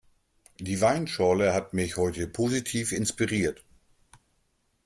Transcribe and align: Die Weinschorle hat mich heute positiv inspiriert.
Die 0.57 0.81
Weinschorle 0.81 1.53
hat 1.53 1.75
mich 1.75 1.95
heute 1.95 2.25
positiv 2.27 2.91
inspiriert. 2.91 3.63